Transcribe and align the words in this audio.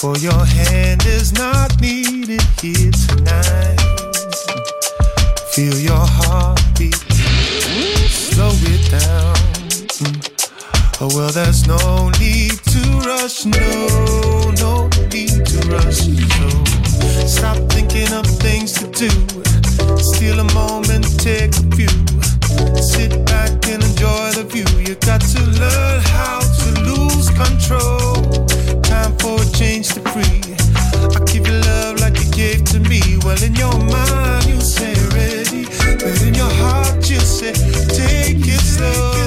For 0.00 0.16
your 0.16 0.46
hand 0.46 1.04
is 1.04 1.34
not 1.34 1.78
needed 1.78 2.40
here 2.62 2.90
tonight. 2.90 3.76
Feel 5.52 5.76
your 5.76 6.06
heartbeat, 6.16 6.94
slow 8.08 8.48
it 8.64 8.90
down. 8.90 9.36
Oh, 11.02 11.10
well, 11.14 11.30
there's 11.30 11.66
no 11.66 12.08
need 12.18 12.52
to 12.72 12.80
rush, 13.04 13.44
no, 13.44 14.52
no 14.56 14.88
need 15.12 15.44
to 15.44 15.68
rush. 15.68 16.08
No. 16.08 16.64
stop 17.26 17.58
thinking 17.68 18.10
of 18.14 18.24
things 18.40 18.72
to 18.72 18.86
do. 18.96 19.10
Steal 19.98 20.40
a 20.40 20.54
moment, 20.54 21.04
take 21.20 21.52
a 21.52 21.76
few. 21.76 21.92
Sit 22.80 23.26
back 23.26 23.50
and 23.68 23.84
enjoy 23.84 24.32
the 24.32 24.48
view. 24.48 24.64
You 24.80 24.94
got 24.94 25.20
to 25.20 25.42
learn 25.60 26.00
how 26.04 26.40
to 26.40 26.80
lose 26.88 27.28
control. 27.28 27.99
Well, 33.30 33.44
in 33.44 33.54
your 33.54 33.78
mind 33.78 34.46
you 34.46 34.60
say 34.60 34.92
ready, 35.14 35.64
but 36.02 36.20
in 36.20 36.34
your 36.34 36.50
heart 36.50 37.08
you 37.08 37.20
say 37.20 37.52
take 37.86 38.44
it 38.44 38.60
slow. 38.60 39.19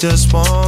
just 0.00 0.32
want 0.32 0.59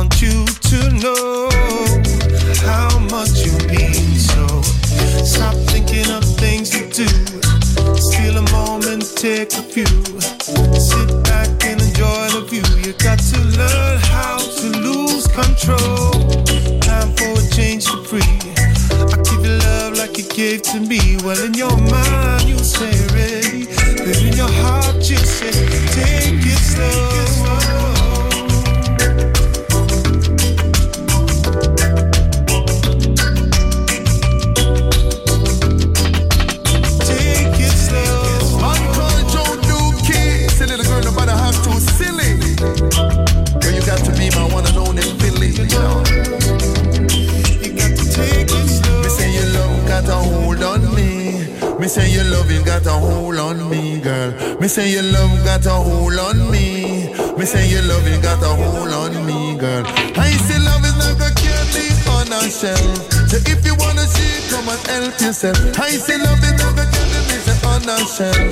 yourself. 65.20 65.56
I 65.78 65.90
see 65.90 66.16
love 66.18 66.38
in 66.44 66.60
every 66.60 66.86
girl, 66.92 67.12
me 67.28 67.36
say 67.44 67.58
unashamed. 67.66 68.51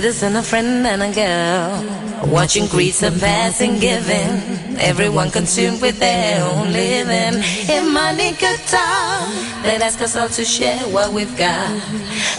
Citizen, 0.00 0.34
a 0.36 0.42
friend, 0.42 0.86
and 0.86 1.02
a 1.02 1.12
girl. 1.12 2.32
Watching 2.32 2.66
grease 2.68 3.02
of 3.02 3.20
passing, 3.20 3.78
giving. 3.78 4.32
Everyone 4.78 5.30
consumed 5.30 5.82
with 5.82 5.98
their 5.98 6.42
own 6.42 6.72
living. 6.72 7.34
If 7.68 7.84
money 7.92 8.32
could 8.32 8.60
talk, 8.66 9.28
they'd 9.62 9.82
ask 9.82 10.00
us 10.00 10.16
all 10.16 10.30
to 10.30 10.44
share 10.44 10.80
what 10.88 11.12
we've 11.12 11.36
got. 11.36 11.68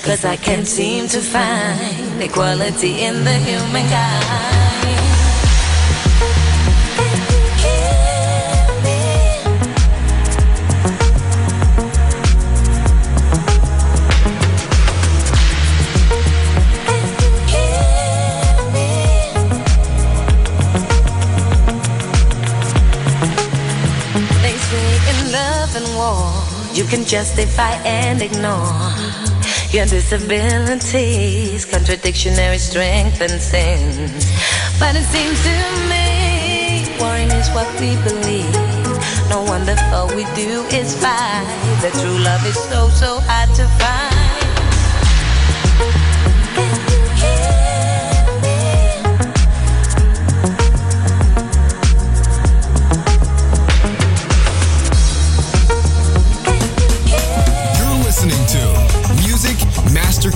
Cause 0.01 0.25
I 0.25 0.37
can't 0.37 0.65
seem 0.65 1.07
to 1.09 1.19
find 1.19 2.23
equality 2.23 3.03
in 3.03 3.23
the 3.23 3.33
human 3.33 3.87
kind. 3.89 4.70
You 26.73 26.85
can 26.85 27.03
justify 27.05 27.73
and 27.83 28.21
ignore 28.21 28.71
your 29.71 29.85
disabilities, 29.85 31.65
contradictionary 31.65 32.57
strength 32.57 33.21
and 33.21 33.41
sins. 33.41 34.31
But 34.79 34.95
it 34.95 35.03
seems 35.03 35.37
to 35.43 35.55
me, 35.91 36.97
worrying 36.99 37.31
is 37.31 37.49
what 37.49 37.67
we 37.79 37.95
believe. 38.07 38.51
No 39.29 39.43
wonder 39.43 39.75
all 39.93 40.07
we 40.15 40.23
do 40.33 40.63
is 40.71 40.95
fight. 40.95 41.45
The 41.81 41.89
true 41.99 42.17
love 42.23 42.45
is 42.45 42.57
so, 42.69 42.89
so 42.89 43.19
hard 43.21 43.53
to 43.55 43.67
find. 43.79 44.20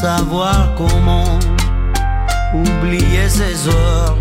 savoir 0.00 0.74
comment 0.78 1.38
oublier 2.54 3.28
ces 3.28 3.68
heures 3.68 4.16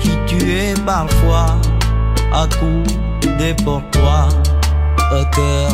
qui 0.00 0.10
tuaient 0.26 0.74
parfois 0.84 1.60
à 2.32 2.44
coups 2.58 2.98
des 3.38 3.54
pourquoi 3.62 4.28
au 5.12 5.24
cœur 5.36 5.70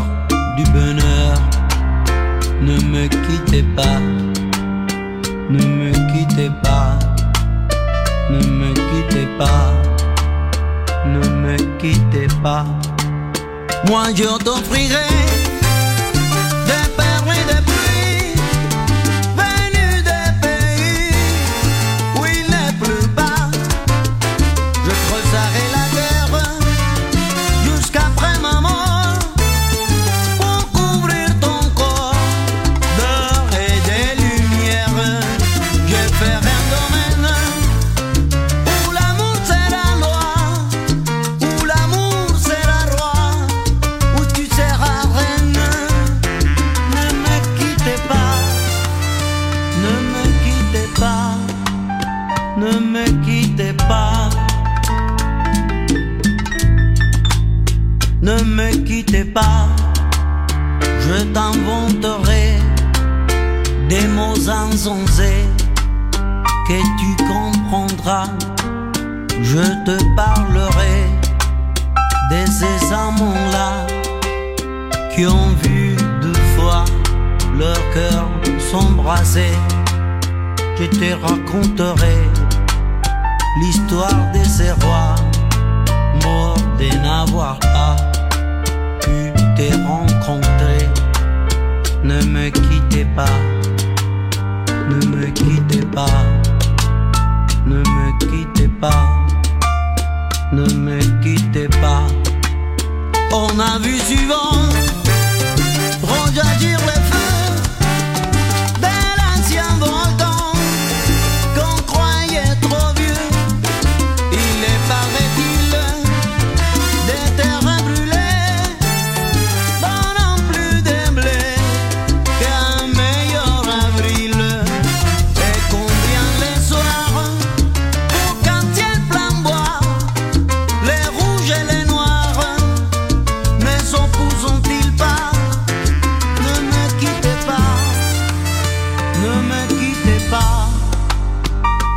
du 0.56 0.64
bonheur. 0.64 1.38
Ne 2.60 2.76
me 2.92 3.08
quittez 3.08 3.62
pas, 3.74 4.00
ne 5.48 5.64
me 5.64 5.90
quittez 6.12 6.50
pas, 6.62 6.98
ne 8.30 8.38
me 8.60 8.74
quittez 8.74 9.28
pas, 9.38 9.72
ne 11.06 11.20
me 11.42 11.56
quittez 11.78 12.28
pas. 12.42 12.66
Moi 13.88 14.04
je 14.14 14.28
t'offrirai 14.44 15.08
des 16.66 17.03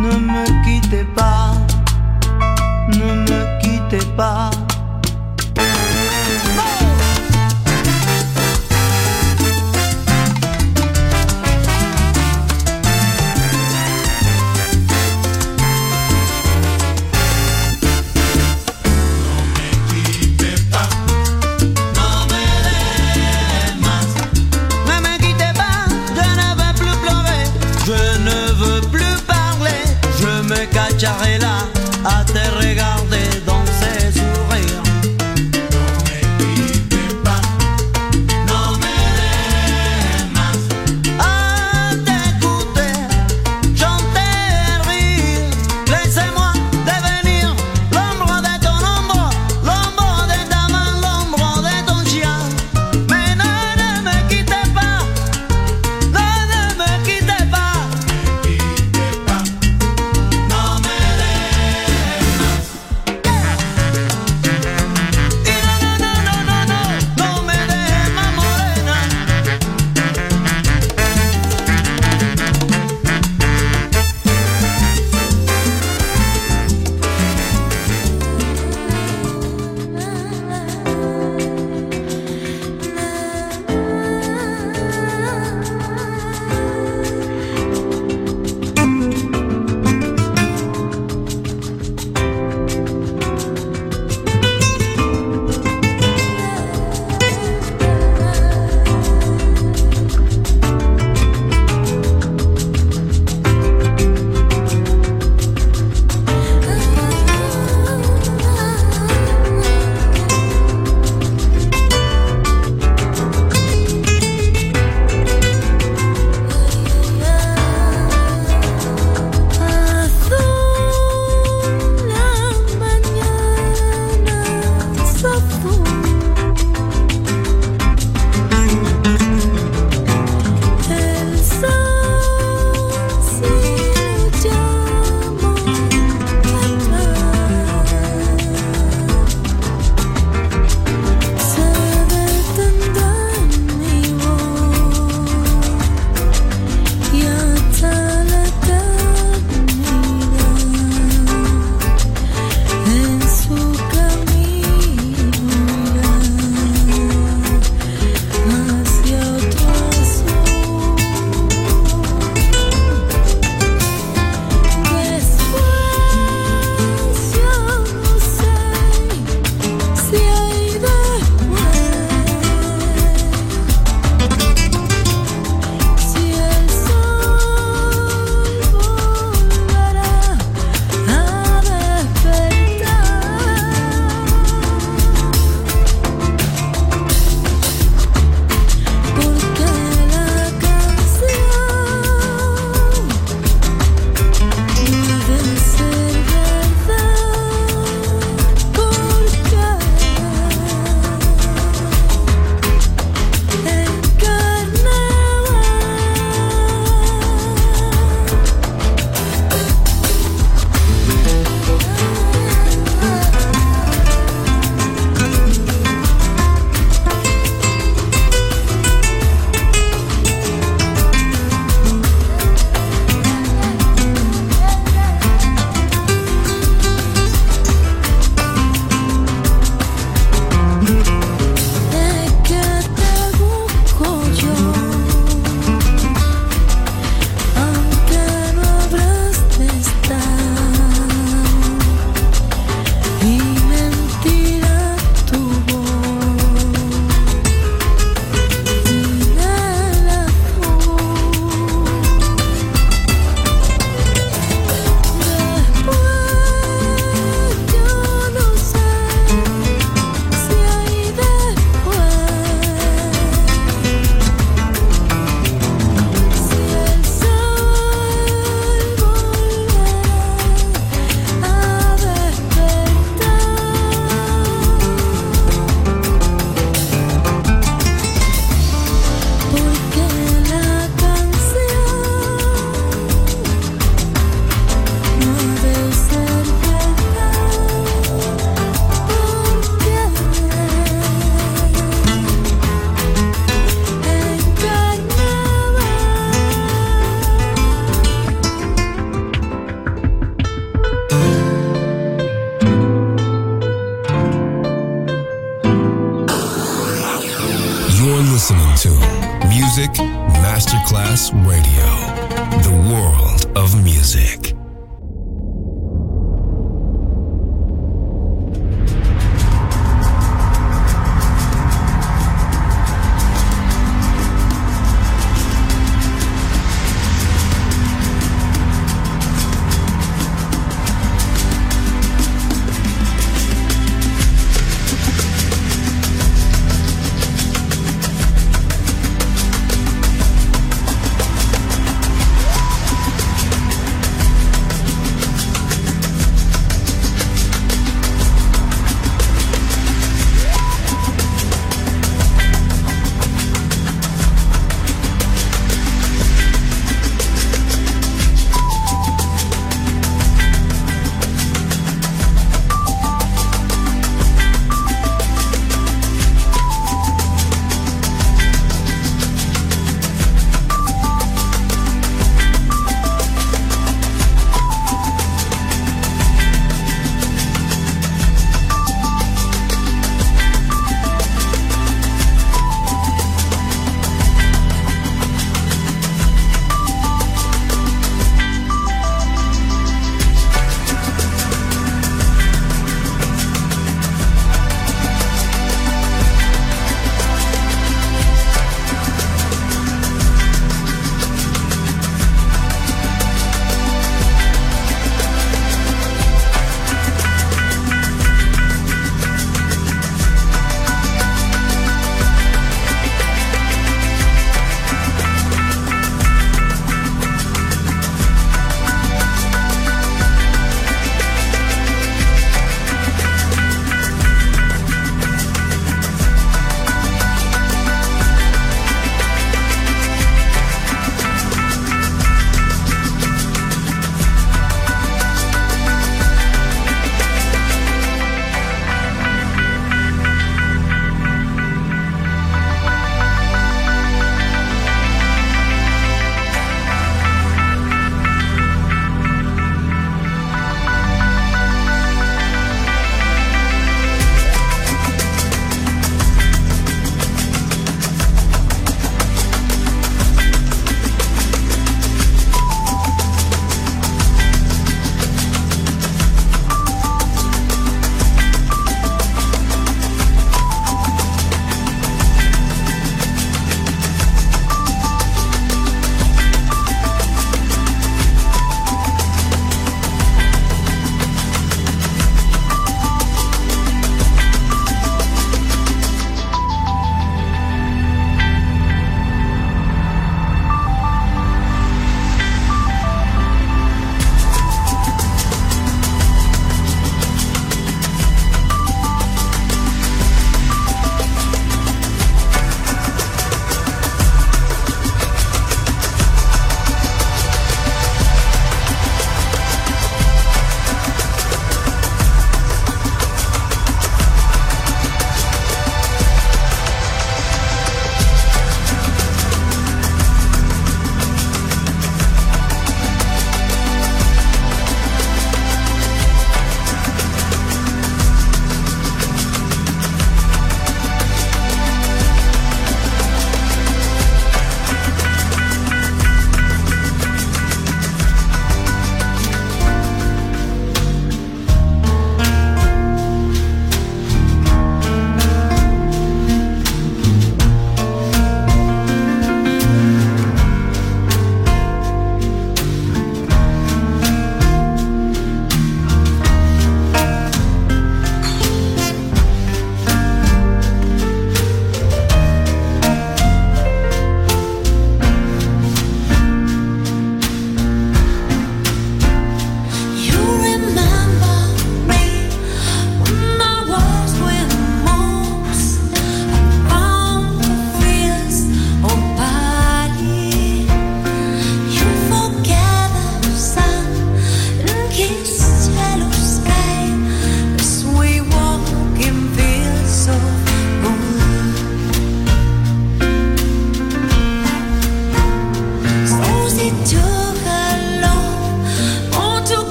ne 0.00 0.16
me 0.16 0.44
quittez 0.64 1.04
pas, 1.14 1.52
ne 2.88 3.14
me 3.14 3.60
quittez 3.60 4.06
pas. 4.16 4.50